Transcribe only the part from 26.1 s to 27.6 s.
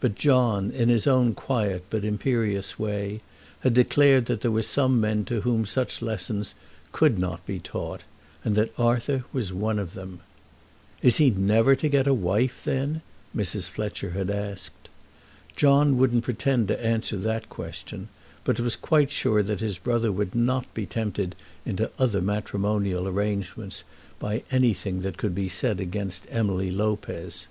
Emily Lopez.